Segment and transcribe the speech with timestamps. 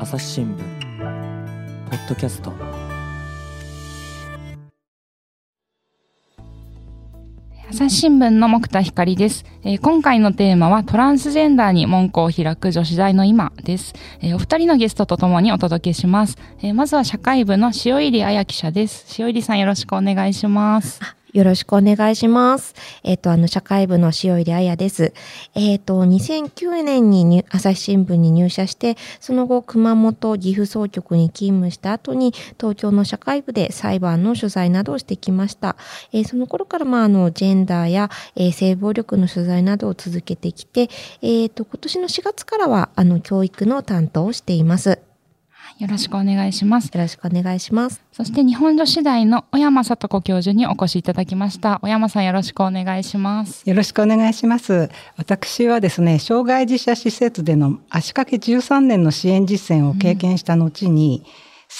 [0.00, 2.52] 朝日新聞ポッドキャスト。
[7.70, 19.22] 朝日新聞の木田光です、えー、今回のテーマはトランスジェンダーに門戸を開く女子大の今です、えー、お二人のゲストとともにお届けします、えー、まずは社会部の塩入彩記者です。
[19.22, 22.74] 塩入さんよろしくお願いしますよろしくお願いします。
[23.04, 25.12] えっ、ー、と、あの、社会部の塩入彩です。
[25.54, 35.76] えっ、ー、と、2009年に朝日新聞に入社して、その後、熊本岐阜総局に勤務した後に、東京の社会部で裁判の取材などをしてきました。
[36.12, 40.88] えー、その頃から、まあ、あの、ジェンダーや、え性暴力の取材などを続けてきて、
[41.22, 45.07] えっ、と、今年の4月からは、あの、教育の担当をしています。
[45.78, 46.86] よろしくお願いします。
[46.86, 48.02] よろしくお願いします。
[48.10, 51.78] そして日本女子大の小山里子教授にお越しいただきました。
[51.82, 53.62] 小山さんよろしくお願いします。
[53.64, 54.90] よろしくお願いします。
[55.16, 61.24] 私はですね、障害児者施設での足掛け13年の支援実践を経験した後に、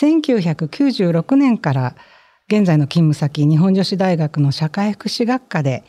[0.03, 1.97] うん、1996年から
[2.47, 5.83] 現在の勤務先日本女子大学の社会福祉学科で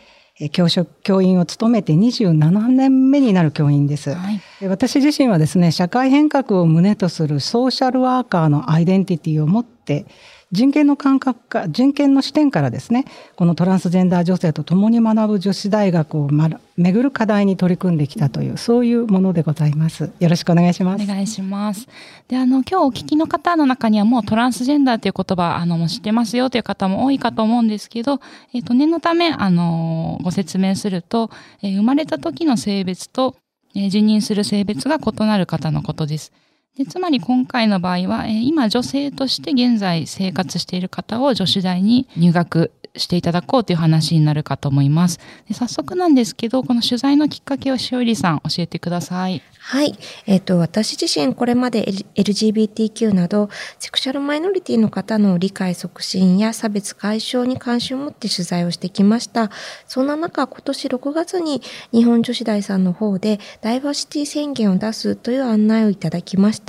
[0.47, 10.05] 教職教員を務めて27年目になる教員です、はい、私自身はですね社会変革を旨とするソーシャルワーカーのアイデンティティを持って
[10.51, 13.05] 人権の感覚か人権の視点からですね
[13.35, 20.11] このトランスジェンダー女性と共に学ぶ女子大学を、ま、巡る課題に取り組んできたというそういうものでございます。
[20.19, 21.03] よろしくお願いします。
[21.03, 21.87] お願いします。
[22.27, 28.19] であの今日お聞きの方の中にはもうトランスジェンダーという言葉あの知ってますよという方も多いかと思うんですけど、
[28.53, 31.29] えっ、ー、と念のためあのご説明すると、
[31.61, 33.35] えー、生まれた時の性別と、
[33.75, 36.31] えー、自認する性別が異なる方のことです。
[36.79, 45.19] でつまり今回の場合は、えー、今女性として現在生活している方を女子大に入学していただこうという話になるかと思います。
[45.47, 49.41] で早速なんですけど、この取材のきっかけをしおりさん教えてください。
[49.61, 49.93] はい。
[50.25, 51.85] えっ、ー、と、私自身これまで
[52.15, 59.51] LGBTQ など、セクシャルマイノリティの方の理解促進や差別解消に関心を持って取材をしてきました。
[59.85, 61.61] そんな中、今年6月に
[61.91, 66.68] 日本女子大さんの方でダイバーシティ宣言を出すという案内をいただきました。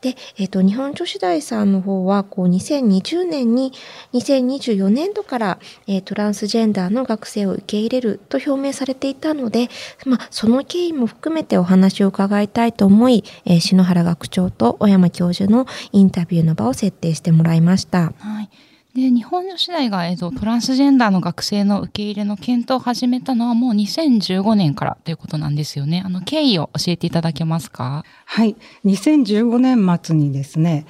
[0.00, 3.72] で、えっ、ー、と、日本女子大さんの方は、こう、2020年に、
[4.14, 9.68] 2024年度から、えー、トランスジェンダーの学生を受け入れると表明されていたので、
[10.06, 18.12] まあ、その経緯も含めてお話を伺いたいと思い、えー、篠原学長と小山教授のインタビューの場を設定してもらいました。
[18.18, 18.69] はい。
[18.92, 26.02] で日本女子大が、えっと、トランスジェンダーの学生の受け入れの検討を始めたのはもう2015年からということなんですよね。
[26.04, 28.04] あの経緯を教えていただけますか？
[28.24, 28.56] はい。
[28.84, 30.86] 2015年末にですね、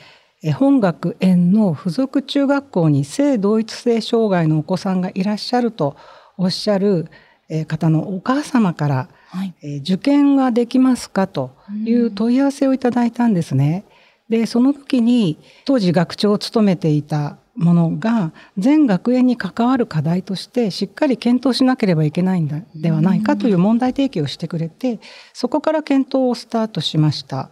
[0.57, 5.95] 本学園の附属中学校に性同一性障害のお子さんがいらっしゃると
[6.39, 7.11] おっしゃる
[7.67, 11.27] 方のお母様から、はい、受験はできますか？
[11.27, 11.51] と
[11.85, 13.85] いう問い合わせをいただいたんですね。
[14.31, 24.99] で、その時に当時学長を務めていたものが全学園に関わる課題としてしっかり検討しなければいけないんではないかという問題提起をしてくれて
[25.35, 27.51] そこから検討をスタートしました。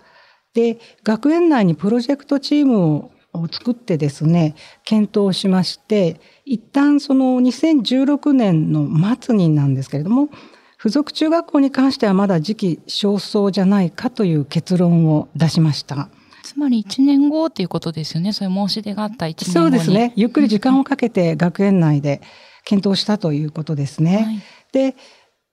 [0.54, 8.88] で学園内にプロジェクトチームを作ってですね検討しまして一旦その2016年の
[9.20, 10.30] 末になんですけれども
[10.78, 16.08] 付属中学校に関してはまだ時期尚早じゃないかという結論を出しました。
[16.48, 18.32] つまり1年後っていうことですよね。
[18.32, 20.14] そういう申し出があった1年後そうですね。
[20.16, 22.22] ゆっくり時間をかけて学園内で
[22.64, 24.16] 検討したということですね。
[24.16, 24.42] はい、
[24.72, 24.96] で、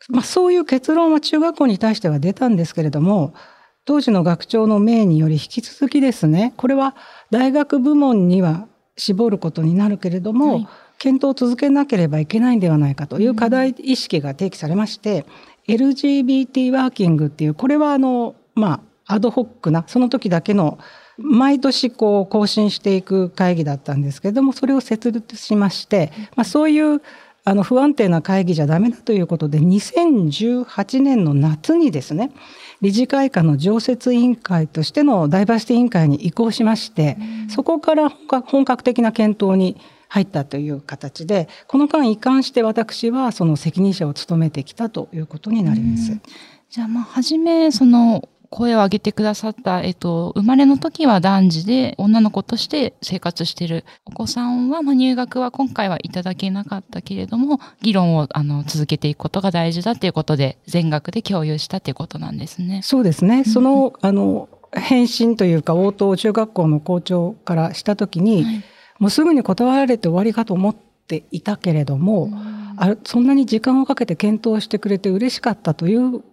[0.07, 3.33] まあ、そういう結論は中学校に対しては出たんですけれども、
[3.83, 6.95] 当時の学長の命により引き続きですね、これは
[7.29, 10.67] 大学部門には絞ることになるけれども、はい、
[10.97, 15.25] 検討を続けなければいけないんではないかという課題意識が提起されまして、
[15.67, 20.79] うん、LGBT ワーキングっていう、これはあの、まあ、アドホックなその時だけの
[21.17, 27.01] 毎年こう更新していく会議だったんですけれどもそれを設立しまして、まあ、そういう
[27.47, 32.31] あの不安定な会議じゃダメだということで2018年の夏にですね
[32.81, 37.17] 理事会下の常設委員会としてのダイバーシティ委員会に移行しまして、
[37.49, 39.77] そこから本格的な検討に
[40.09, 46.19] 入ったという形でこの間一貫して私はその責任者を務めてきたということになります。
[46.69, 53.83] じゃあまあ初めその声を上げてくださった、えっと、生まれの時は男児で女の子として生活している。
[54.05, 62.79] お子さんは、まあ、入学は今回はいただけなかったけれども、議論をあの続けていくことが大事だということで、全額で共有したということなんですね。
[62.81, 63.43] そうですね。
[63.43, 68.63] その、あの、返信というか応答中学校の校長からした時に、はい、
[68.99, 72.29] もうすぐに断られて終わりかと思っていたけれども、
[72.77, 76.23] あそんなに時間をかけて検討してくれて嬉しかったという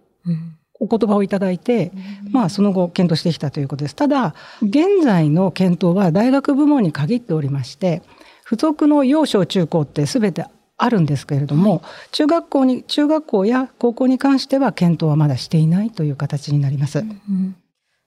[0.79, 1.91] お言葉をいただいて、
[2.31, 3.95] まあその後検討してきたということです。
[3.95, 8.01] ただ、現在の検討は大学部門に限っておりまして、
[8.43, 10.45] 付属の幼小中高って全て
[10.77, 11.81] あるんですけれども、はい、
[12.11, 16.99] 中学校に中学校や高校に関しては検討はまだしていないという形になります。
[16.99, 17.55] うん、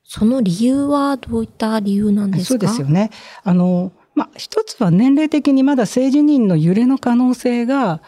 [0.04, 2.48] その理由はどういった理由なんですか？
[2.48, 3.10] そうですよね。
[3.44, 8.02] あのまあ一つは年齢的にまだ性自認の揺れの可能性が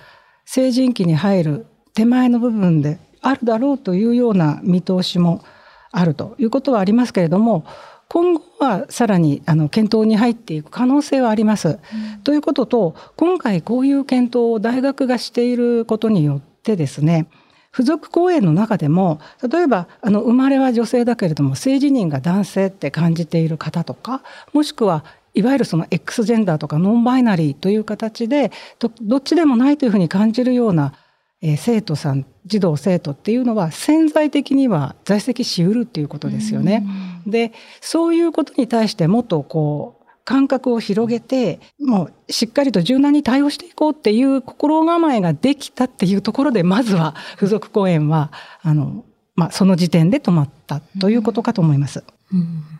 [0.44, 5.44] 成人期に入る手前の部分であるだろうというような見通しも
[5.90, 7.64] あるということはありますけれども
[8.08, 11.68] 今後はさらにあの検討に入っていく可能性はあります。
[11.68, 17.28] うん、ということと今回こういう検討を大学がしていることによってですね
[17.70, 24.22] 付属公園の中でも例えばあの生まれは女性だけれども性自認が男性って感じている方とか
[24.54, 25.04] もしくは
[25.34, 30.94] いわゆるその X ジェンダーとかノンバイナリーという形でどっちでもないというふうに感じるような
[31.40, 36.84] えー、生徒さん児童生徒っていうのは潜在的には在籍しうるっていうことですよね。
[37.26, 48.32] でそういうことに対してもっとこう感覚を広げてもうしっかりと柔軟に対応していこうっていう心構えができたっていうところでまずは付属公演は
[48.62, 49.04] あの、
[49.36, 52.04] まあ、その時点で止まったということかと思います。
[52.32, 52.77] うん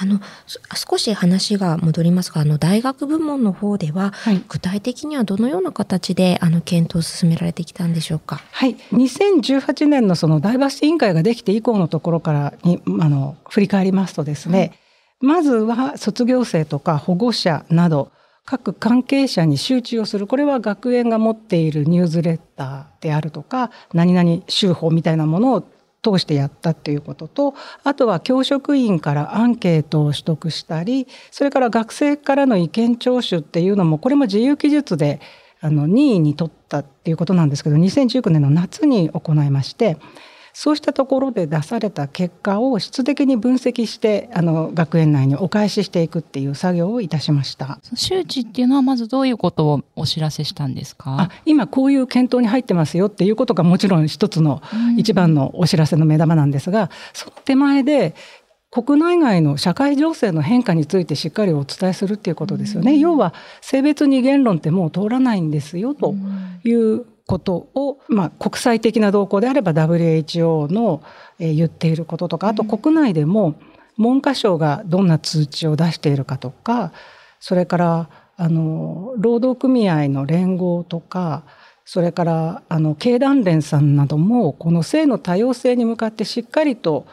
[0.00, 0.20] あの
[0.74, 8.40] 少し話が戻りますがあの大学部門の方では、はい、具体的にはどのような形であの検討を進められてきたんでしょうか？
[8.52, 14.72] はい、2018年のそのダイバーシティ委員会ができて以降のところからにあの振り返りますとですね、はい、
[15.20, 18.12] まずは卒業生とか保護者など
[18.44, 20.26] 各関係者に周知をする。
[20.26, 25.68] これは学園が持っているニュースレッターであるとか何々州法みたいなものを
[26.02, 27.54] 通してやったっていうことと
[27.84, 35.20] あとは教職員からアンケートを取得したりそれから学生からの意見聴取っていうのもこれも自由記述で
[35.60, 39.96] あの任意に取ったっていうことなんですけど2019年の夏に行いまして
[40.60, 47.78] そうしたところで出された結果を質的に分析してあの学園内にお返ししていくっていう作業をいたしました。
[47.94, 51.30] 周知っていうのはまずどういうことをお知らせしたんですか？
[51.46, 54.60] 今こういう検討に入ってますよっていうことがもちろん一つの
[54.96, 58.16] 一番のお知らせの目玉なんですが、その手前で
[58.72, 62.96] 国内外の社会情勢の変化についてしっかりお伝えするっていうことですよね。
[62.98, 66.16] 要は性別二元論ってもう通らないんですよと
[66.64, 71.02] いうことを、まあ、国際的な動向であれば WHO の、
[71.38, 73.60] えー、言っていることとかあと国内でも
[73.98, 76.90] 文科省がどんな通知を出しているかとか
[77.38, 78.08] それから
[78.38, 81.44] あの労働組合の連合とか
[81.84, 87.06] それからあの経団連さんなどもこの性の多様性に向かってしっかりと、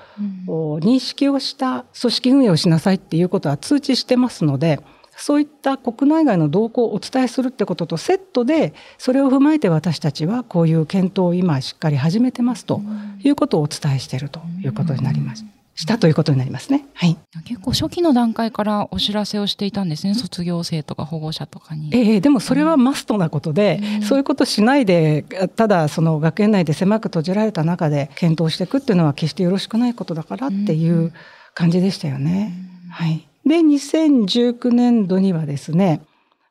[0.48, 4.80] うん、認識をした組織運営をしなさいっていうことは通知してますので
[5.18, 12.82] そういった国内外の動向をお伝えするってこととセットでそれを踏まえて私たちはこういう検討を今しっかり始めてますと
[13.24, 15.46] いうことをお伝えしているということになります。
[15.76, 16.86] したということになりますね。
[16.94, 17.18] はい。
[17.44, 20.16] 結構初期の段階からお知らせをしていたんですね。
[20.16, 21.90] 卒業生とか保護者とかに。
[21.92, 25.26] ええー、でもそれはマストなことで、うん、そういうことしないで、
[25.58, 31.12] ただその学園内で狭く閉じられた中で検討していくっていうのは決してよろしくないことだからっていう
[31.54, 32.54] 感じでしたよね。
[32.86, 33.28] うん、はい。
[33.46, 36.02] で、2019年度にはですね、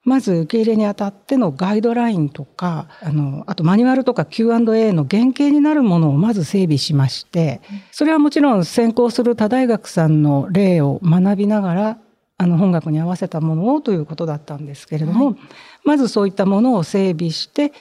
[0.04, 11.98] まず受け入れにあたってのガイドラインとか、あの、あとマニュアルとか Q&A の原型になるものをまず整備しまして、それはもちろん専攻する他大学さんの例を学びながら、
[12.36, 15.36] あの本学に合わせたものをということだったんですけれども、はい、
[15.84, 17.72] まずそういったものを整備して、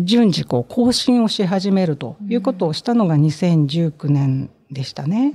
[0.00, 5.32] 順次こう更新をし始めるということをしたのが2019年でしたね。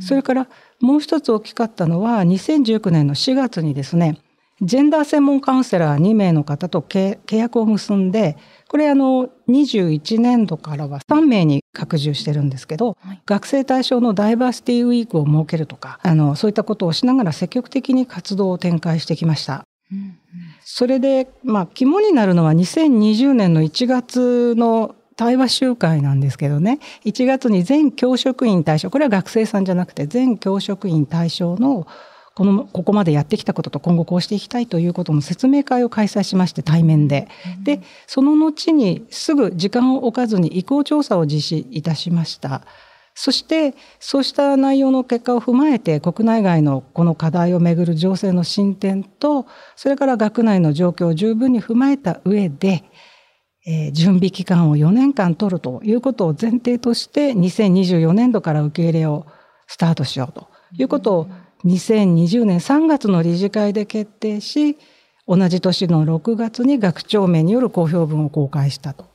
[0.00, 0.48] それから
[0.84, 4.18] もう一つ大きかったのは2019年の4月にですね
[4.60, 8.36] ジェンダー専門カウンセラー2名の方と契約を結んで
[8.68, 19.64] これあの21年度からは3名に拡充してるんですけど、はい、学生対象のダイバーシティウィークを設けるとかあのそういったことをしながら積極的に活動を展開してきました。
[19.90, 20.16] うんうん、
[20.64, 26.78] それで、まあ、肝になるのは2020年の1月の対話集会なんですけどね。
[27.04, 31.86] 1月に全教職員対象これは学生さんじゃなくて全教職員対象の
[32.34, 37.28] このここまでやってきたことと今後こうしていきたいということの説明会を開催しまして対面で、
[37.62, 42.62] でその後にすぐ時間を置かずに意向調査を実施いたしました。
[43.14, 52.82] そしてそうした内容の結果を踏まえて国内外のこの課題をめぐる情勢の進展とそれから学内の状況を十分に踏まえた上で
[53.66, 59.26] えー、準備期間を4年間取るということを前提として2024年度から受け入れを
[59.66, 60.48] スタートしようと。
[60.76, 61.28] いうことを
[61.64, 64.76] 2020年3月の理事会で決定し
[65.26, 69.13] 同じ年の6月に学長名による公表文を公開したと。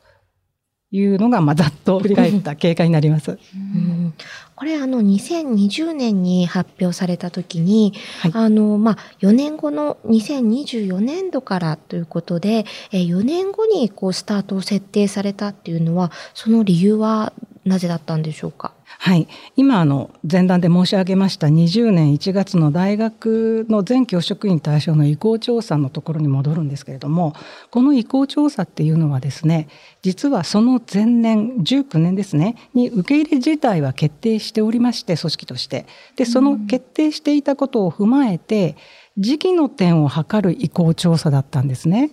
[0.91, 3.31] いうのが、まあ、ざっと振り返った経過になります。
[3.31, 4.13] うん
[4.55, 17.31] これあの2020年に発表された時に、はいあのまあ4年後の2024年度からということで、えー4年後にこうスタートを設定されたっていうのはその理由は
[17.63, 18.73] なぜだったんでしょうか？
[19.01, 27.33] はい、今あの前段で申し上げました20年1月の大学の全教職員対象の意向調査のところに戻るんですけれども
[27.71, 29.69] この意向調査っていうのはですね
[30.01, 35.85] 実はその前年19年ですねに受け入れ自体は決定しておりまして組織として。
[36.17, 38.75] でその決定していたことを踏まえて
[39.17, 42.11] 時期の点を測る意向調査だったんですね。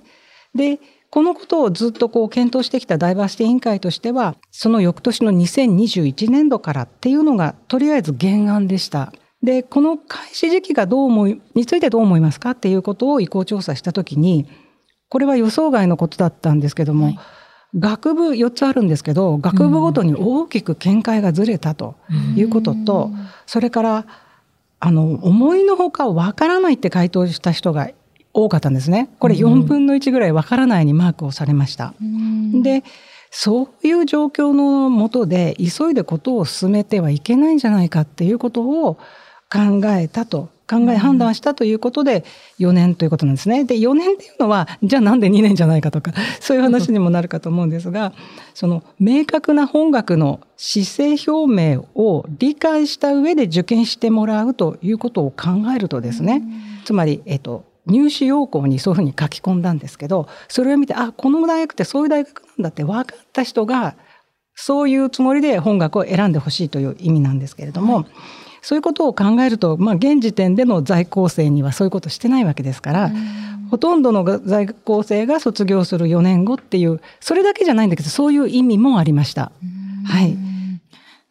[0.55, 0.78] で
[1.10, 9.12] このことをずっとこう検討してきたダイバーシティ委員会としてはその翌年の2021年度からっていうのがとりあえず原案でした。
[9.42, 14.48] でこの開始時期がどう思いについてどう思いますかっていうことを意向調査した時に
[15.08, 17.18] これは予想外のことだったんですけども、はい
[17.78, 21.96] 学部4つあるんですけど学部ごとに大きく見解がずれたと
[22.34, 23.10] いうことと、
[23.44, 24.06] それから
[24.78, 27.90] あの思いのほかわからないって回答した人が
[28.37, 29.09] 多かったんですね。
[29.19, 31.95] これ4分の1ぐらいわからないにマークをされました。
[32.00, 32.85] うんで
[33.31, 38.95] そういう状況のもとで急いでことを進めてはいけないんじゃないかっていうことを
[39.50, 42.25] 考えたと考え判断したということで
[42.59, 43.64] 4年ということなんですね。
[43.64, 48.12] で4年っていうのはじゃあなんで2年じゃないかとかそういう話にもなるかと思うんですが
[48.55, 56.43] その明確な本学の姿勢表明を理解した上で受験してもらうということを考えるとですね
[56.85, 63.97] つまり、えっと、入試要項にそういうふうに書き込んだんですけどそれを見てあこの大学ってそういう大学なんだって分かった人が
[64.57, 68.07] そういうつもりで本学を選んでほしいという意味なんですけれども、
[68.62, 73.11] そういうことを考えると、まあ、現時点での在校生にはそういうことしてないわけですから、
[73.71, 79.52] ほとんどの在校生が卒業する4年後っていうそれだけじゃないんだけどそういう意味もありました。
[80.07, 80.55] はい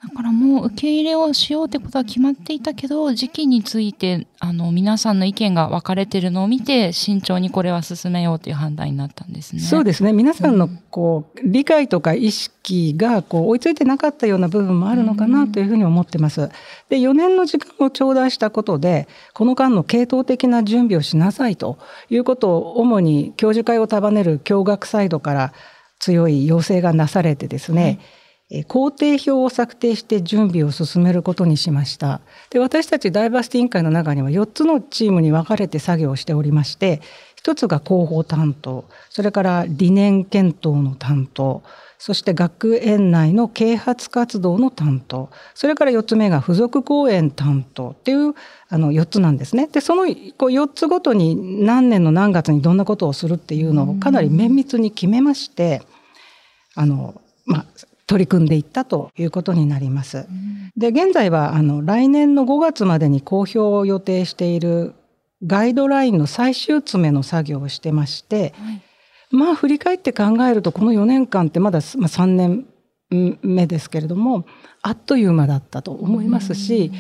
[0.08, 9.62] だからもう受け入れをしようってことは決まっていたけど時期についてあの皆さんの意見が分かれてるのを見て慎重にこれは進めようという判断になったんですね。
[9.62, 16.50] そうですね皆さんのこう理解とか意識がこう追いついてなかったような部分もあるのかなというふうに思ってます。
[16.90, 21.80] で4年の時間を頂戴したことでこの間の系統的な準備をしなさいと
[22.12, 25.54] いうことを主に教授会を束ねる教学サイドから
[25.98, 28.25] 強い要請がなされてですね、えー
[28.68, 32.22] 工程表を策定して準備を進めることにしました。
[32.52, 37.02] で私たちダイバーシティ委員会の中には4つのチームに分かれて作業をしておりまして
[37.36, 41.64] 一つが広報担当それから理念検討の担当
[41.98, 48.36] そして学園内の啓発活動の担当それから4つ目が付属講演担当っていう
[48.70, 49.68] あの4つなんですね。
[49.68, 50.04] でその
[50.38, 55.82] こう4つごとに何年の何月にどんなことをするっていうのをかなり綿密に決めまして
[56.76, 57.66] あの、まあ、
[58.08, 60.28] 取り組んでいったということになります。
[60.78, 64.94] で現在はあの来年の5月までに公表を予定している
[65.46, 68.82] ガイドラインの最終詰めの作業をしてまして、はい
[69.32, 72.66] まあ振り返って考えるとこの4年間ってまだまあ3年
[73.42, 74.46] 目ですけれども
[74.82, 76.92] あっという間だったと思いますし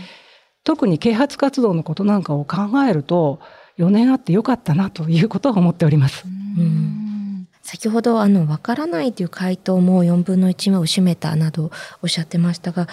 [0.63, 2.57] 特に啓発活動のことなんかを考
[2.87, 3.39] えると
[3.77, 6.25] 4年あってよかったなということは思っております。
[6.57, 7.14] うん
[7.65, 11.71] 先ほどあのわからないという回答も4分の1を占めたなど
[12.03, 12.87] おっしゃってましたが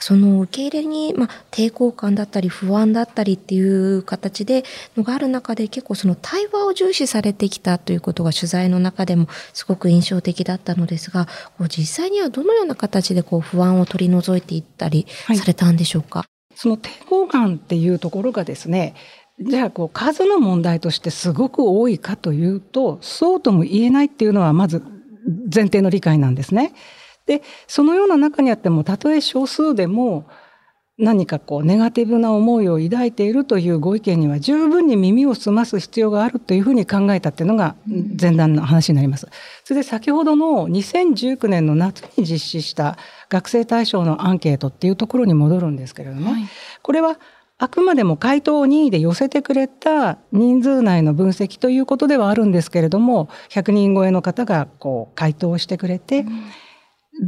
[0.00, 3.60] その受け入れに、まあ、抵抗感だったり不安だったりってい
[3.96, 4.64] う形で
[4.96, 11.26] のがある中で結構その対話を重視されてきたということが取材の中でもすごく印象的だったのですが
[11.68, 18.94] 実際にはどのような形でこう不安を取り除いていったりされたんでしょうか、その抵抗感っていうところがですね
[19.40, 24.82] じゃあこう数の問題としてすごく多いかというとそうとも言えないっていうのはまず
[25.52, 26.72] 前提の理解なんですね。
[27.26, 30.26] でそのような中にあってもたとえ少数でも
[30.98, 37.76] 何かこうネガティブな思いを抱いているというご意見には十分に耳を澄ます必要があるというふうに考えたっていうのが
[38.20, 39.28] 前段の話になります。
[39.62, 46.42] それで先ほどの2019年の夏に実施した学生対象のアンケートっていうところに戻るんですけれども、はい
[46.82, 47.18] これは
[47.58, 56.24] あくまでも回答を任意で寄せてくれた人数内の分析ということではあるんですけれども100人超えの方がこう回答をしてくれて、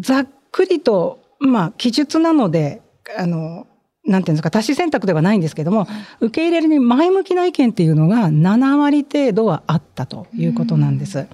[0.00, 2.80] ざっくりとまあ記述なので
[3.18, 3.66] あの
[4.04, 5.87] なんていうんですか足し選択ではないんですけども、
[6.20, 11.26] 受け入れるに前向きな意見っていうのが7割程度はあったということなんです。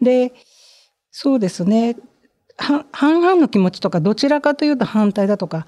[0.00, 0.32] で
[1.10, 1.96] そうですね。
[2.56, 5.66] は半々の気持ちとかどちらかというと反対だとか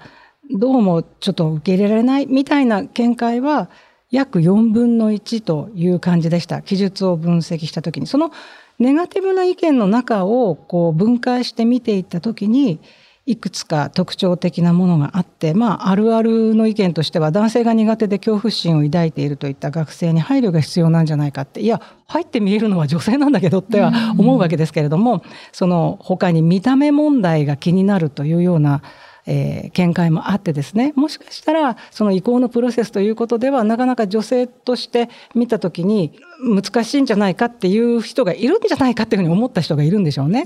[0.51, 3.69] どうもちょっと受け入れられないみたいな見解は
[4.11, 6.61] 約4分の1という感じでした。
[6.61, 8.31] 記述を分析した時にその
[8.77, 12.79] ネガティブな意見の中をこう分解して見ていった時に
[13.25, 21.61] いくつか特徴的なものがあって、まあ、あるあるの意見としては男性が苦手で恐怖心を抱いているといった学生に配慮が必要なんじゃないかって。
[21.61, 28.83] いや入って見えるのは女性なんだけどっては思うわけですけれども、その他に見た目問題が気になるというような
[29.27, 40.43] えー、見解もあってですねもしかしたらその移行のプロセスということではなかなか女性として見た時に難しいんじゃないかっていう人がいるんじゃないかっていうふうに思った人がいるんでしょうね。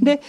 [0.00, 0.20] うで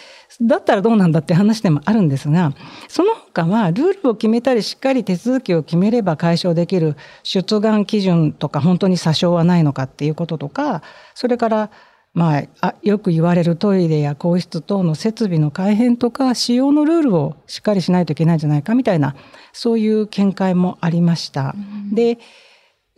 [0.41, 2.53] だったらどうなんだって話でもあるんですが
[2.87, 10.83] その他はルールを決めたりしっかり手続きを決めれば解消できる出願基準とか本当に詐称はないのかっていうこととか
[11.15, 11.71] それから
[12.13, 19.15] まあ、よく言われるトイレや更衣室等の設備の改変とか使用のルールをしっかりしないといけないんじゃないかみたいな
[19.53, 21.55] そういう見解もありました。
[21.55, 22.17] うん、で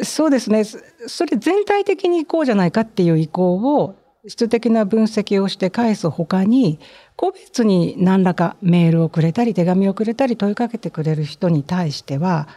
[0.04, 0.64] そうですね。
[0.64, 3.96] それ全体的にこうじゃないかっていう意向を
[4.28, 6.80] 質的な分析をして返すほかに
[7.16, 12.48] 個別に何らかメールをくれたり手紙をくれたり問いかけてくれる人に対しては、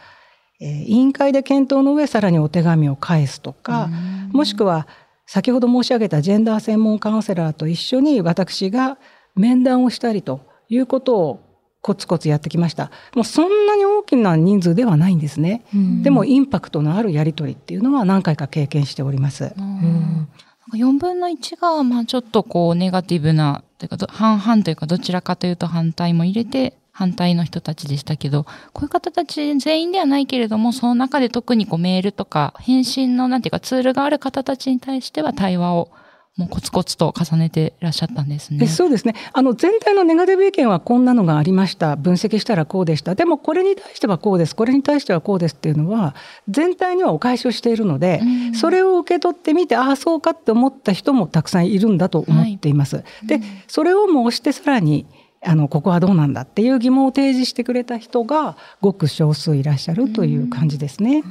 [0.59, 3.89] えー、委員会で検討の上さらにお手紙を返すとか、
[4.31, 4.87] もしくは
[5.25, 8.97] 先ほど申し上げたジェンダー専門カウンセラーと一緒に私が
[9.35, 11.39] 面談をしたりということを
[11.81, 12.89] コツコツやってきました。
[13.13, 15.63] もうそんなに大きな人数ではないんですね。
[15.73, 19.53] うん、でもインパクトのあるやり取りっていうのは何回か経験しております。
[19.55, 20.27] うん、
[20.73, 35.91] 4分の1がまあちょっとこうネガティブなというか半々というかどちらかというと反対も入れて反対の人たちでしたけど、こういう方たち全員ではないけれども、その中で特にこうメールとか返信のなんていうかツールがある方たちに対しては対話を
[36.37, 38.65] もうコツコツと重ねていらっしゃったんですね。
[38.67, 39.13] そうですね。
[39.33, 41.97] あの全体のネガティブ意見はこんなのがありました。
[41.97, 43.13] 分析したらこうでした。
[43.13, 44.55] でもこれに対してはこうです。
[44.55, 46.15] これに対してはこうですっていうのは
[46.47, 48.21] 全体にはお返しをしているので、
[48.53, 52.95] それを受け取ってみてああそうかって思った人もたくさんいるんだと思っています。
[52.95, 55.05] はい、で、それをもうしてさらに
[55.45, 61.21] あのここはどうなんだっていう疑問を提示してくれた人がごく少数いらっしゃるという感じですね。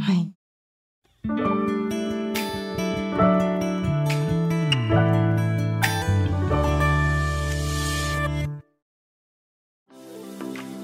[0.00, 0.32] はい。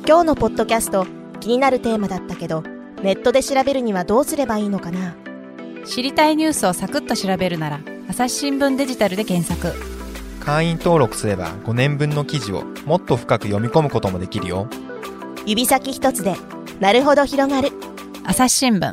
[0.08, 1.04] 今日のポッドキャスト
[1.40, 2.62] 気になるテーマだったけど
[3.02, 5.16] ネットで調べるにはどうすればいいのかな
[5.84, 9.95] 知りたいニュースをサクッと調べるなら朝日新聞デジタルで検索
[10.46, 14.68] 会員登録すれば5年分の記事をもっと深く読み込むこともできるよ。
[15.44, 16.36] 指先一つで、
[16.78, 17.72] なるほど広がる。
[18.24, 18.92] 朝日新聞。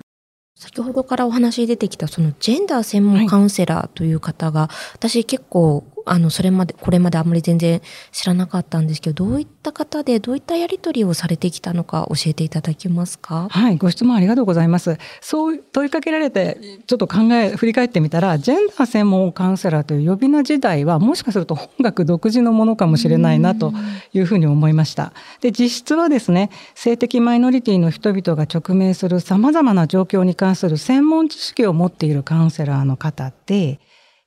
[0.57, 13.47] 先ほどからお話出てきたそのジェンダー専門カウンセラーという方が、はい、私結構あの、それまで、これまであんまり全然知らなかったんですけど、どういった方で、どういったやり取りをされてきたのか教えていただけますか？
[13.49, 14.97] はい、ご質問ありがとうございます。
[15.21, 23.73] そう問いかけられて、ちょっと考え、振り返ってみたら、ジェンダー専門カウンセラーという呼び名時代は、もしかすると本学独自のものかもしれないなと
[24.13, 25.13] いうふうに思いました。
[25.41, 33.79] で、実質はですね、性的マイノリティの人々が直面する様々な状況に関する専門知識を持っているカウンセラーの方で、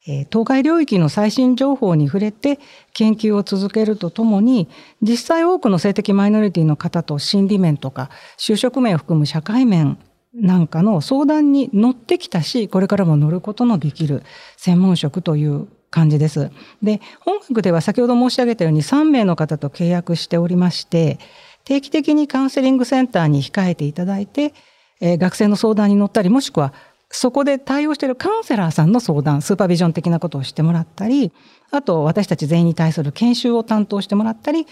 [0.06, 2.60] 東海領域の最新情報に触れて
[2.92, 4.68] 研究を続けるとともに
[5.02, 9.98] 実際多くの性的マイノリティの方と心理面とか就職面を含む社会面
[10.32, 14.22] なんかの相談に乗ってきたしこれからも乗ることのできる
[14.56, 16.50] 専門職という感じです。
[16.82, 21.18] で本学では先ほど申し上げたように3名の方と契約しておりまして
[21.64, 24.54] 定期的にカウンセリングセンターに控えていただいて、
[25.00, 26.72] え、学生の相談に乗ったりもしくは
[27.10, 31.32] そこで対応しているカウンセラーさんの相談、スーパービジョン的なことをしてもらったり、
[31.70, 34.66] あと私たち全員に対する研修を担当してもらったり、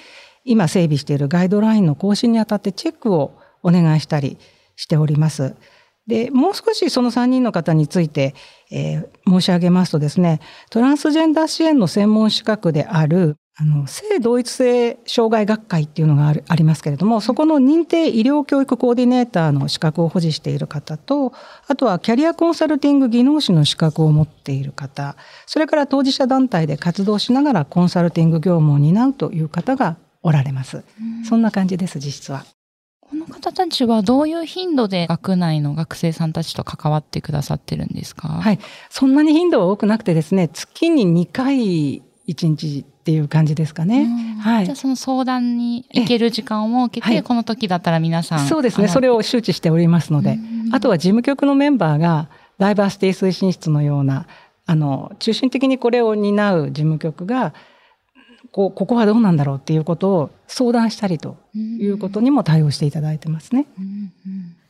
[0.44, 4.36] 今整備しているガイドラインの更新にあたってチェックをお願いしたり
[4.76, 5.54] しております。
[6.06, 8.34] で、もう少しその3人の方について、
[8.70, 21.32] えー、申し上げますとですね、トランスジェンダー支援の専門資格であるあの性同一性障害学会っていうのがあるありますけれどもそこの認定医療教育コーディネーターの資格を保持している方と
[21.68, 25.14] あとはキャリアコンサルティング技能士の資格を持っている方
[25.46, 30.82] それから当事者団体で活動しながらコンサルティング業務を担うという方がおられます。
[31.28, 32.46] そんな感じです実質は。
[33.02, 38.28] この方たちはどういう頻度で学内の学生さんたちと関わってくださってるんですか？
[38.28, 38.58] はい。
[38.88, 44.06] そんなに頻度は多くなくてですね、月に2回1日っていう感じですかね。
[44.40, 44.64] はい。
[44.64, 48.46] じゃあその相談に行ける時間を設けて、この時だったら皆さん。
[48.46, 48.88] そうですね。
[48.88, 50.38] それを周知しておりますので。
[50.72, 54.26] あとは事務局のメンバーが、ダイバーシティ推進室のような、
[54.66, 57.52] あの、中心的にこれを担う事務局が、
[58.52, 63.66] こう、ここはどうなんだろうっていうことを相談したりということにも対応していただいてますね。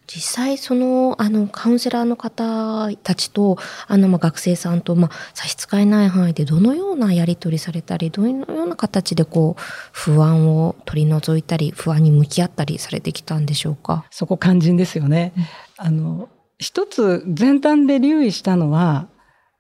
[0.06, 9.62] 実際そのあのカウンセラーの方たちとあのまあ学生さんとまあ差し支えない範囲でどのようなやり取りされたりどのような形でこう
[9.92, 14.04] 不安を取り除いたり不安に向き合ったりされてきたんでしょうか？
[14.10, 15.32] そこ肝心ですよね。
[15.78, 19.08] あの一つ前端で留意したのは、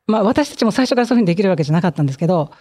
[0.06, 2.52] まあ私たちも最初からそういうふうにできるわけじゃなかったんですけど、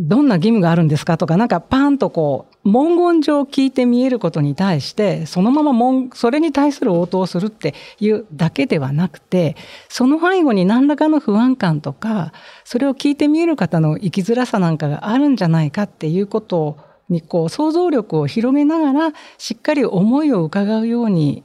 [0.00, 1.18] どんな義務があるんですか？
[1.18, 9.56] とか、なんかパンとこう、文言上聞いて見えることに対して、そのまま文、それに対する応答をするっていうだけではなくて、
[9.88, 12.32] その背後に何らかの不安感とか、
[12.62, 21.42] それを聞いて見える方の生きづらさなんかがあるんじゃないかっていうことに、こう、想像力を広げながら、しっかり思いを伺うように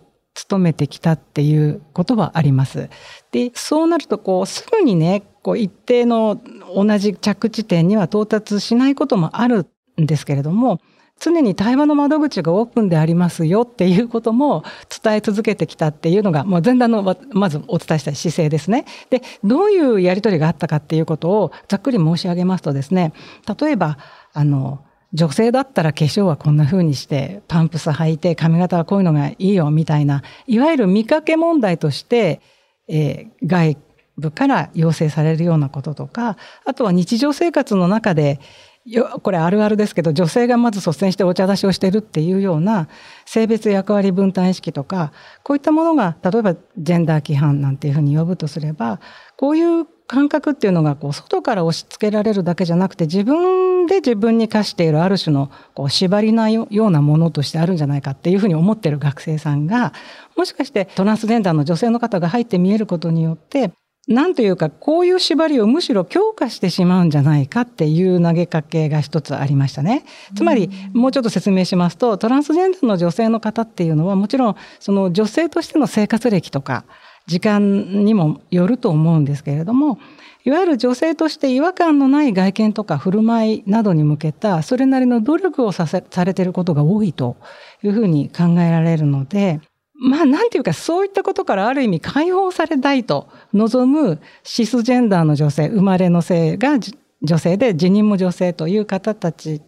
[0.47, 2.89] 努めてきたっていうことはあります。
[3.31, 6.41] で、そうなるとこうすぐにね、こう一定の
[6.73, 9.67] 同じ着地点には到達しないこともある
[10.01, 10.79] んですけれども、
[11.19, 14.63] 常に対話の窓口がオープンでありますよっていうことも
[15.03, 18.85] 伝え続けてきたっていうのが、もう前段のまずお伝えした姿勢ですね。
[19.09, 23.13] で、どういうやりとりがあったかっていうことをざっくり申し上げますとですね、
[23.59, 23.97] 例えば、
[24.33, 32.41] あの、女性だったら化粧はこんな風にしてパンプス履いて髪型はこういうのがいいよみたいないわゆる見かけ問題として、
[32.87, 33.77] えー、外
[34.17, 38.39] 部から要請されるようなこととかあとは日常生活の中で
[38.85, 42.89] よこれあるあるですけど女性がまず率先してお茶出しをしてるっていうような
[43.25, 48.99] 性別役割分担意識とかこういったものが例えばジェンダー規範なんていうふうに呼ぶとすれば
[49.37, 59.93] こういう感覚っていうのがこう外から押し付けられるだけじゃなくて自分で自分に課しているある種のこう縛りなようなものとしてあるんじゃないかっていうふうに思ってる学生さんが
[60.35, 63.71] もしかしてトランスジェンダーの女性の方が入って見えることによって
[64.07, 70.03] なんというか、こういう縛りをむしろ強化してしまうんじゃないかっていう投げかけが一つありましたね。
[70.35, 76.83] つまり、もうちょっと説明しますと、トランスジェンダーの女性の方っていうのは、もちろん、その女性としての生活歴とか、
[77.27, 79.97] 時間にもよると思うんですけれども、
[80.43, 87.37] いわゆる女性として違和感のない外見とか振る舞いなどに向けた、それなりの努力をさせ、されていることが多いと
[87.81, 89.61] いうふうに考えられるので、
[90.05, 96.77] まあ、なんていうか、そういったことからある意味解放されたいと望むシスジェンダーの女性、生まれの性が
[97.21, 99.61] 女性で、辞任も女性という方たち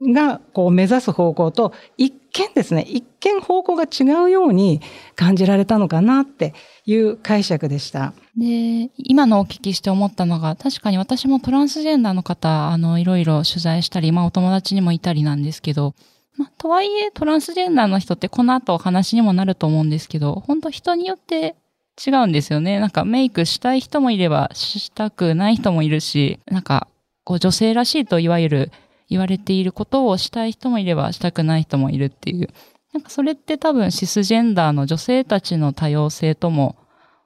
[0.00, 4.80] がこう目指す方向と一見ですね、一見方向が違うように
[5.16, 6.54] 感じられたのかなって
[6.86, 8.12] いう解釈でした。
[8.36, 15.94] で、今のお聞きして思ったのが、確かに私もトランスジェンダーの方、あの、いろいろ取材したり、まあお友達にもいたりなんですけど、
[16.36, 21.56] まあ、とはいえ、トランスジェンダーの人ってこの後お話にもなると思うんですけど、本当人によって
[22.04, 22.80] 違うんですよね。
[22.80, 26.88] なんかメイクしたい人もいれば、したくない人もいるし、なんか、
[27.24, 28.72] こう女性らしいといわゆる
[29.08, 32.48] 言われていることをしたい人もいれば、したくない人もいるっていう。
[32.92, 36.76] なんかそれって多分シスジェンダーの女性たちの多様性とも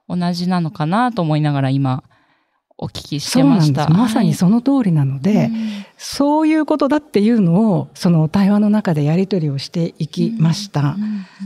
[0.08, 2.04] 同じなのかなと思いながら今
[2.76, 3.88] お聞きしてました。
[3.88, 5.50] まさにその通りなので、はい、
[5.96, 10.96] そういうことだっていうのを、その対話の中でやり取りをしていきました。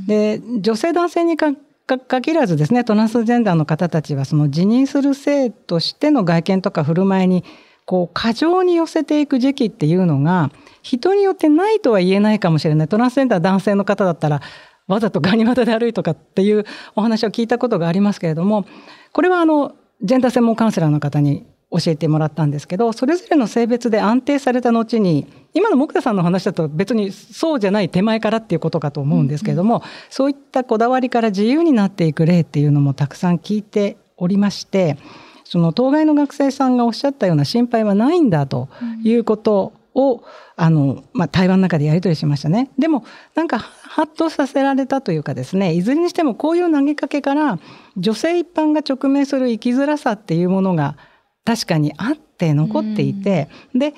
[0.07, 1.53] で、女性男性にか
[1.87, 7.45] 限らずですね、トランスジェンダーの方たちは、その辞任する性としての外見とか振る舞いに、
[7.85, 10.51] こう、過剰に寄せていく時期っていうのが、
[10.83, 12.89] 人によってないとは言えないかもしれない。
[12.89, 14.43] トランスジェンダー男性の方だったら、
[14.87, 16.65] わざとガニ股で歩いとかっていう
[16.97, 18.67] お話を聞いたことがありますけれども、
[19.13, 34.97] これはあの、ジェンダー専門カウンセラーの方に教えてもらったんですけど、それぞれの性別で安定された後に、今の木田さんの話だと別にそうじゃない手前からっていうことかと思うんですけれども、うんうん、そういったこだわりから自由になっていく例っていうのもたくさん聞いておりまして、
[35.45, 38.69] その当該の学生さんがおっしゃったような心配はないんだと
[39.03, 40.23] いうことを、
[40.57, 42.71] あの、まあ、対話の中でやり取りしましたね。
[42.79, 47.59] でも、なんか、ハッとさせられたというかですね、いずれにしてもこういう投げかけから、
[47.97, 50.97] 女性一般が直面する生きづらさっていうものが
[51.45, 53.95] 確かにあって残っていて、で、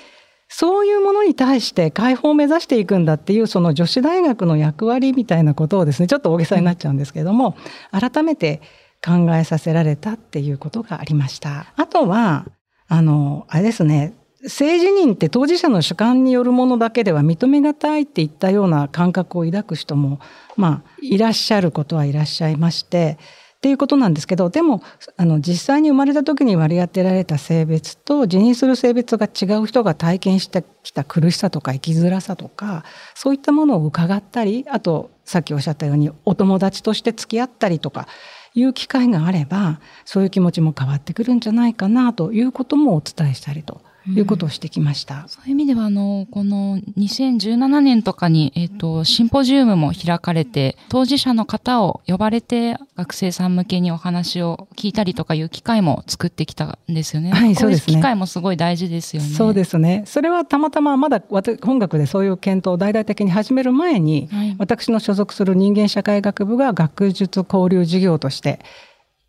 [0.49, 7.57] そういうものに対して解放を目指していくんだっていうその女子大学の役割みたいなことをですね、ちょっと大げさになっちゃうんですけども、
[7.93, 8.61] 改めて
[9.05, 11.67] 考えさせられたっていうことがありました。
[11.77, 12.47] あとは、
[12.89, 14.15] あの、あれですね、
[14.46, 20.20] 性自認って当事者の主観によるものだけでは認めがたいっていったような感覚を抱く人も、
[20.57, 23.18] まあ、いらっしゃることはいらっしゃいまして、
[23.59, 24.83] っていうことなんですけど、でも、
[25.18, 38.09] あの、実際に生まれた時に割り当てられた性別と、自認する性別が違う人が体験してきた苦しさとか生きづらさとか、そういったものを伺ったり、あと、さっきおっしゃったように、お友達として付き合ったりとか、
[38.55, 45.23] いう機会があれば、そういう気持ちも変わってくるんじゃないかなということもお伝えしたりということをしてきました。
[45.23, 57.31] うん、そういう意味では、あの、この2017年とかに、えっ、ー、と、シンポジウムも開かれて、当事者の方を呼ばれて、学生さん向けにお話を聞いたりとかいう機会も作ってきたんですよね。
[57.31, 57.97] はい、そうですね。
[57.97, 59.29] 機会もすごい大事ですよね。
[59.29, 60.05] そうですね。
[60.07, 61.23] それはたまたままだ
[61.63, 68.61] 本学でそういう検討を大々的に始める前に、はい、私の所属する人間社会学部が学術交流事業として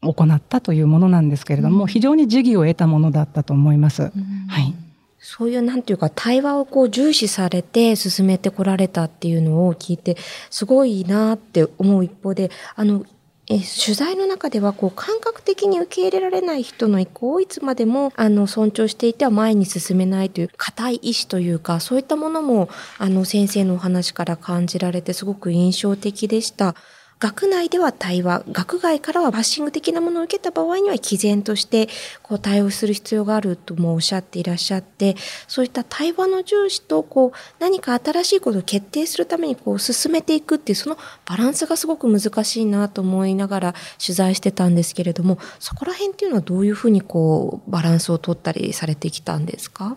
[0.02, 4.04] 行ったというものなんですけれども、うん、非常に時宜を得たものだったと思います。
[4.04, 4.12] うん、
[4.48, 4.74] はい。
[5.20, 10.18] そういうなんていうか対話をこう重視されて進めてこられたっていうのを聞いて
[10.50, 13.06] すごいなって思う一方であの
[13.48, 26.76] え取材の中ではこう感覚的に受け入れられない人の意向をいつまでもあの尊重していては前に進めないという固い意志というかそういったものもあの先生のお話から感じられてすごく印象的でした。
[27.22, 31.88] 学内では対話、学外からはバッシング的なものを受けた場合には毅然として
[32.24, 35.16] こう対応する必要があるともおっしゃっていらっしゃって、
[35.48, 49.96] そういった対話の重視とこう何か新しいことを決定するためにこう進めていくっていうそのバランスがすごく難しいなと思いながら取材してたんですけれども、そこら辺っていうのはどういうふうにこうバランスを取ったりされてきたんですか？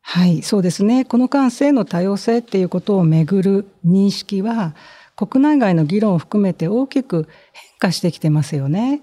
[0.00, 1.04] はい、そうですね。
[1.04, 4.74] この間性の多様性っていうことをめぐる認識は、
[5.16, 9.02] 国内外の議論を含めて大きく変化してきてますよね。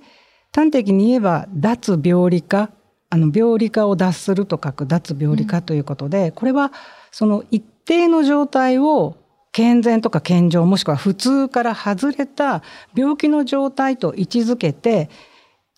[0.53, 2.71] 端的に言えば脱病理化
[3.09, 6.71] あの病理化を脱すると書く脱病理化ということで、うん、これは
[7.11, 9.15] その一定の状態を
[9.51, 12.61] 健全とか健常もしくは普通から外れた
[12.95, 15.09] 病気の状態と位置づけて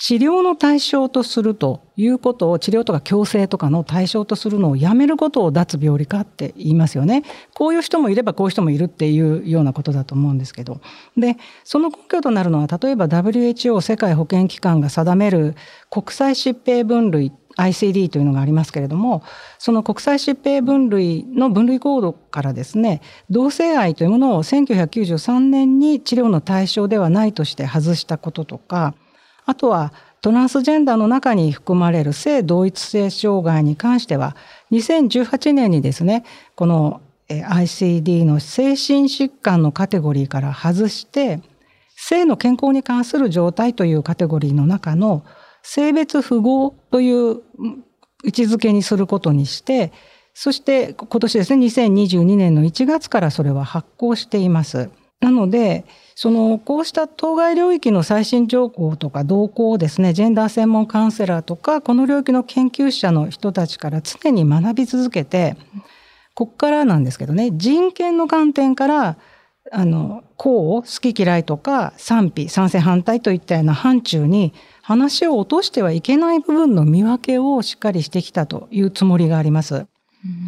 [0.03, 7.21] 治療の対象とするということを治療とか矯正とかの対象とするのをやめることを脱病理化って言いますよね。
[7.53, 10.81] こういう人もいればこういう人もいるっていうようなことだと思うんですけど。
[11.17, 15.53] で、その根拠となるのは例えば WHO 世界保健機関が定める
[15.91, 19.21] 国際疾病分類 ICD というのがありますけれども
[19.59, 28.95] その国際疾病分類の分類コードからですね同性愛というものを1993年に治療の対象ではないとして外したこととか
[29.45, 34.35] あとはトランスジェンダーの中に含まれる性同一性障害に関しては
[34.71, 36.23] 2018年にですね
[36.55, 41.41] この ICD の精神疾患のカテゴリーから外して
[41.95, 45.23] 性の健康に関する状態というカテゴリーの中の
[45.63, 47.41] 性別符号という
[48.23, 49.91] 位置づけにすることにして
[50.33, 54.89] そして今年ですね2022年の1月からそれは発行しています。
[55.21, 65.55] なのでそのこうした当該領域の最新情報とか動向をですねジェンダー専門カウンセラーとかこの領域の研究者の人たちから常に学び続けて
[66.33, 69.17] こっからなんですけどね人権の観点から
[69.71, 79.85] あのこう好き嫌いとか賛否賛成反対といったような範疇に話を落としてはいけない部分の見分けをしっかりしてきたというつもりがあります。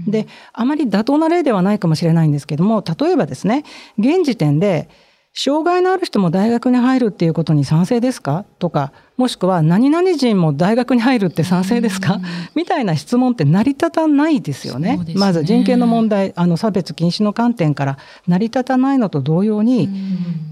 [0.07, 3.63] であまり妥当な例ではないかもしれないんですけども例えばですね
[3.97, 4.89] 現時点で
[5.35, 8.45] 障害のある人も大学に入るっていうことに賛成ですか？
[8.59, 12.19] とかもしくは何々人も大学に入るって賛成ですか、
[12.53, 14.97] みたいな質問って成り立たないですよね。
[14.97, 15.15] ね。
[15.15, 19.89] まず人権の問題あの差別禁止の観点から成り立たないのと同様に、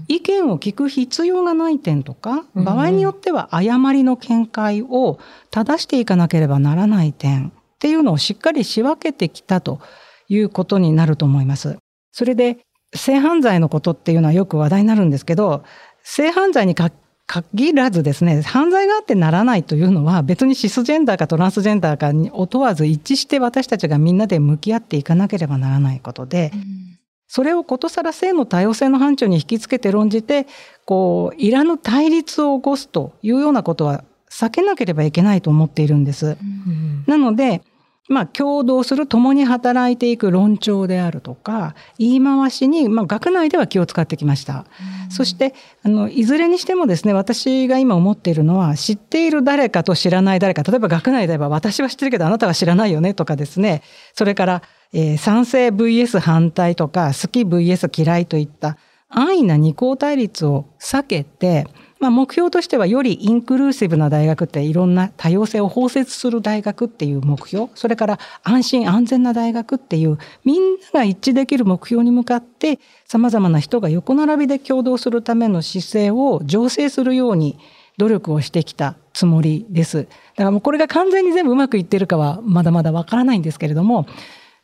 [0.08, 5.20] 意見を聞く必要がない点とか場合によっては誤りの見解を
[5.52, 9.80] 正していかなければならない点っていうのをしっかり仕分けてきたと
[10.28, 11.78] いうことになると思います。
[12.12, 12.58] それで
[12.94, 15.64] 性犯罪のことっていうのはよく話題になるんですけど、
[16.04, 30.46] 性犯罪に限らずですね、犯罪があってならないというのは別にシスジェンダーかトランスジェンダーかに問わず一致して私たちがみんなで向き合っていかなければならないことで、うん、それをことさら性の多様性の範疇に引きつけて論じて、
[30.84, 36.38] こう、いらぬ対立を起こすというようなことは避けなければいけないと思っているんです。
[36.40, 37.60] うん、なので、
[38.08, 44.66] まあ、共同する共に働いていく論調であるとか言い回しに、まあ、学内では気を使ってきました。
[45.08, 53.82] そしてあのいずれにしてもですね私が今思っているのは知っている誰かと知らない誰か例えば学内では私は知ってるけどあなたは知らないよねとかですね
[54.14, 54.62] それから、
[54.92, 61.66] えー、賛成 VS 反対とか好き VS 嫌いといった安易な二項対立を避けて
[62.02, 70.62] まあ、目標としてはよりインクルーシブな大学っていろんな多様性を包摂する大学っていう目標それから安心安全な大学っていうみん
[70.92, 77.56] なが一致できる目標に向かってさまざまな人が横並びで共同するための姿勢を醸成するように
[77.98, 80.04] 努力をしてきたつもりです。
[80.04, 84.06] だからもうこれが完全に全部うまくいってるかはまだまだわからないんですけれども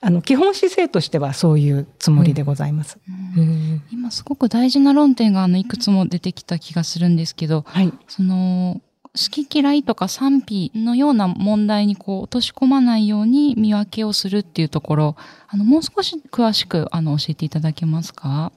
[0.00, 2.98] あの基本姿勢としてはそういうつもりでございます。
[3.36, 8.80] うん、今すごく大事な論点があのいくつも出てきた気がするんですけど、はい、その
[9.16, 15.16] 好き嫌いとか賛否のような問題にこう落とし込まないように見分けをするっていうところ、
[15.48, 18.52] あの、もう少し詳しくあの教えていただけますか？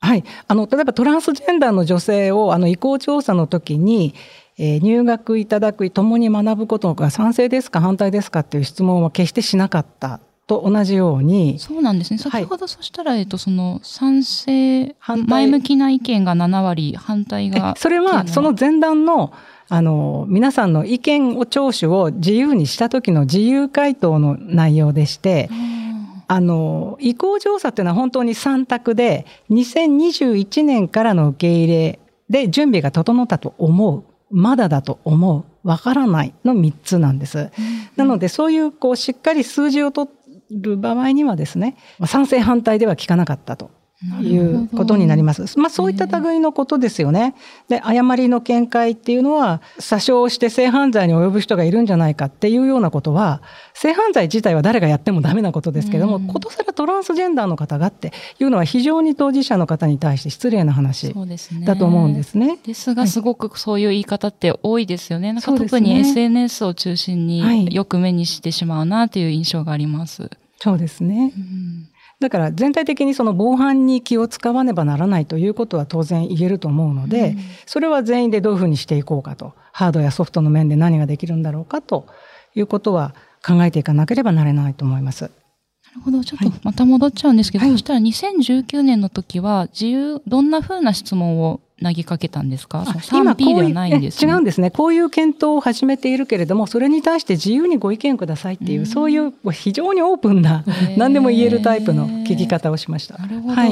[0.00, 0.24] はい。
[0.48, 4.14] あの、例えばトランスジェンダーの女性をあの移行調査の時に、
[4.58, 11.58] えー、入学いただく、共に学ぶことが賛成ですか反対ですかっていう質問は決してしなかったと同じように。
[11.58, 12.18] そうなんですね。
[12.18, 14.94] 先ほどそしたら、えっと、その賛成、
[15.26, 17.74] 前向きな意見が7割、反対が。
[17.76, 19.32] それは、その前段の、
[19.68, 25.48] あの、皆さんの意見を聴取を自由にした時の自由回答の内容でして、
[26.26, 34.04] あの、移行調査っていうのは本当に3択で、2021年からの受け入れで準備が整ったと思う。
[34.30, 35.44] まだだと思う。
[35.68, 37.38] わからないの3つなんです。
[37.38, 37.48] うん、
[37.96, 40.08] なので、そういう、こう、しっかり数字を取
[40.50, 41.76] る場合にはですね、
[42.06, 43.70] 賛成反対では聞かなかったと。
[44.22, 45.58] いうことになります。
[45.58, 47.34] まあそういった類のことですよね。
[47.68, 53.40] で、誤りの見解っていうのは、詐称して性犯罪に及ぶ人がいるんじゃないかっていうようなことは、
[53.72, 61.14] 性犯罪自体は誰がやってもダメなことですけども、ことさらトランスジェンダーの方がっていうのは非常に当事者の方に対して失礼な話
[61.64, 62.58] だと思うんですね。
[62.64, 65.32] ですが、すごくそういう言い方って多いですよね。
[65.32, 70.30] なんか特に SNS を中心によく目にしてしまうなという印象があります。
[70.58, 71.32] そうですね。
[71.36, 71.88] うん
[72.20, 82.06] だから全体的にその防犯に気を使わねばならないということは当然言えると思うので、うん、それは全員でどういうふうにしていこうかと、ハードやソフトの面で何ができるんだろうかと
[82.54, 85.24] いうことは考えていかなければなれないと思います。
[85.24, 85.28] な
[85.96, 86.24] るほど。
[86.24, 92.84] ちょっとまた戻っちゃうんですけど、はい、そしたら2019年の時は自由、どんなふうな質問を投げかけたんですか？
[93.12, 94.70] 今こういう、ね、違うんですね。
[94.70, 100.64] こういう検討を始めているけれども、それに対して自由にご意見くださいっていう、うそういう非常にオープンな、
[100.96, 103.18] 何でも言えるタイプの聞き方をしました。
[103.18, 103.54] なるほど。
[103.54, 103.70] はい。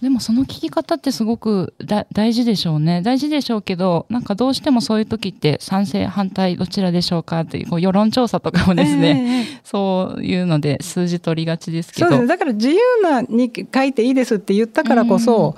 [0.00, 1.72] でもその聞き方ってすごく
[2.12, 3.02] 大事でしょうね。
[3.02, 12.08] 大事でしょうけど、なんかどうしてもそういう時って賛成、反対、どちらでしょうかっていうこう世論調査とかもですね、えー、そういうので数字取りがちですけど。
[12.08, 15.54] そうですだから自由なに書いていいですって言ったからこそ、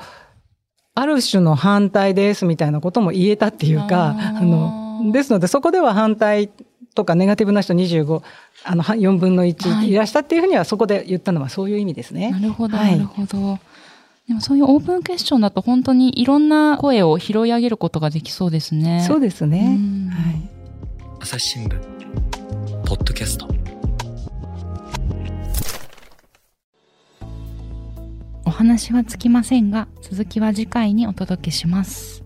[1.00, 6.50] ある種の反対ですみたいなことも言えたっていうか、あの、ですのでそこでは反対
[6.94, 8.22] とかネガティブな人25、
[8.64, 12.32] あの、4分の1いらしたっていうふうにはそこで言ったのはそういう意味ですね。
[12.32, 13.60] なるほど、なるほど。
[14.26, 19.04] でもそういうオープンクエスチョンだと本当にいろんな声を拾い上げることができそうですね。
[19.06, 19.78] そうですね。
[20.12, 20.48] はい。
[21.20, 21.78] 朝日新聞
[22.84, 23.47] ポッドキャスト。
[28.58, 32.24] 話はつきませんが、続きは次回にお届けします。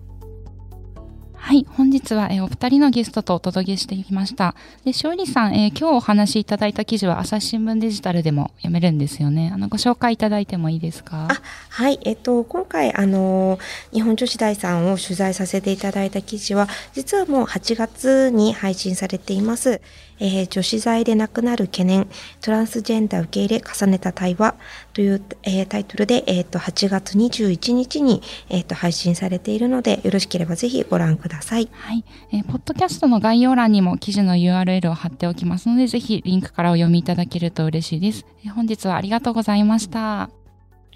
[1.35, 1.63] はい。
[1.69, 4.55] 本日は、えー、お二人のゲストとお届けしてきました。
[4.83, 9.51] で、勝利さん、えー、今日お話しいただいた記事は朝日新聞デジタルでも読めるんですよね。
[9.53, 11.27] あの、ご紹介いただいてもいいですか？
[11.29, 11.99] あ、はい。
[12.01, 13.59] えっと、今回、あの、
[13.93, 19.81] 日本女子大さんを取材させていただいた記事は、実はもう8月に配信されています。
[20.19, 22.07] えー、女子剤で亡くなる懸念、
[22.41, 24.55] トランスジェンダー受け入れ重ねた対話
[24.93, 31.69] という、えー、タイトルで、えっ、ー、と、8月21日に、えっ、と、配信されているので、よろしければぜひご覧ください。
[31.71, 32.03] はい。
[32.31, 38.25] えー、ポッドキャストの概要欄にも記事の URL を貼っておきますので、ぜひリンクからお読みいただけると嬉しいです。
[38.45, 40.29] えー、本日はありがとうございました。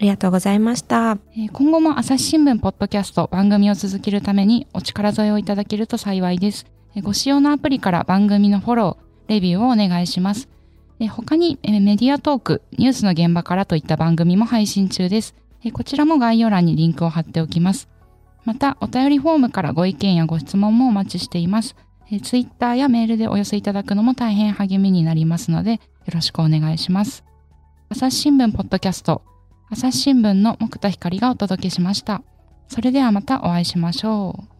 [0.00, 1.18] りがとうございました。
[1.52, 6.66] 今後も朝日新聞ポッドキャスト番組を続けるためにお力添えをいただけると幸いです。
[7.02, 10.48] ご使用のアプリから番組のフォロー、レビューをお願いします。
[11.10, 15.36] 他にメディアトーク、ニュースの現場からといった番組も配信中です。
[15.72, 17.88] こちらも概要欄にリンクを貼っておきます。
[18.44, 21.76] また、お便りフォームからご意見やご質問もお待ちしています。
[22.22, 25.78] ツイッターやメールでお寄せいただくのも大変励みになりますので、よ
[26.14, 27.24] ろしくお願いします。
[27.90, 29.22] 朝日新聞ポッドキャスト、
[29.70, 32.22] 朝日新聞の木田光がお届けしました。
[32.68, 34.57] それではまたお会いしましょう。